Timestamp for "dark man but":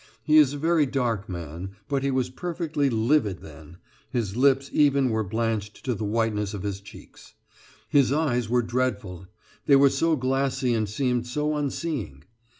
0.87-2.01